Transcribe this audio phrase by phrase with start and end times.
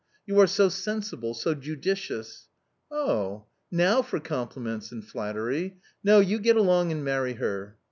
[0.25, 2.47] You are so sensible, so judicious
[2.91, 5.77] ""Oh, now for compliments and flattery!
[6.03, 7.77] No, you get along and marry her."